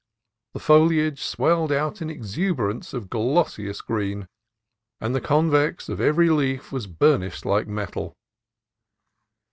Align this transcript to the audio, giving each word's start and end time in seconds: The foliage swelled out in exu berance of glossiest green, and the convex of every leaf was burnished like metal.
The 0.53 0.59
foliage 0.59 1.21
swelled 1.21 1.71
out 1.71 2.01
in 2.01 2.07
exu 2.07 2.55
berance 2.55 2.91
of 2.91 3.07
glossiest 3.11 3.85
green, 3.85 4.27
and 4.99 5.13
the 5.13 5.21
convex 5.21 5.89
of 5.89 6.01
every 6.01 6.31
leaf 6.31 6.71
was 6.71 6.87
burnished 6.87 7.45
like 7.45 7.67
metal. 7.67 8.15